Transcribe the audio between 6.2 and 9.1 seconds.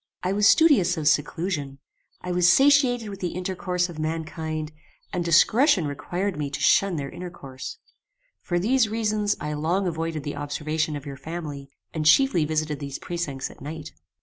me to shun their intercourse. For these